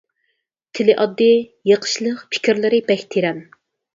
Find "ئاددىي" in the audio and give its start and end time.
1.03-1.35